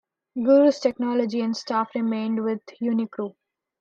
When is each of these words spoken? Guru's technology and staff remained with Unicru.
Guru's 0.35 0.79
technology 0.79 1.41
and 1.41 1.55
staff 1.55 1.93
remained 1.93 2.43
with 2.43 2.61
Unicru. 2.81 3.35